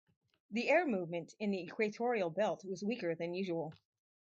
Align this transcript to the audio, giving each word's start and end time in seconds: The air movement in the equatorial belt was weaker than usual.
The 0.49 0.67
air 0.69 0.87
movement 0.87 1.35
in 1.37 1.51
the 1.51 1.61
equatorial 1.61 2.31
belt 2.31 2.65
was 2.65 2.83
weaker 2.83 3.13
than 3.13 3.35
usual. 3.35 3.75